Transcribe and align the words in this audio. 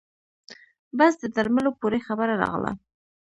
بس 0.97 1.13
د 1.21 1.23
درملو 1.35 1.71
پورې 1.81 1.99
خبره 2.07 2.33
راغله. 2.43 2.71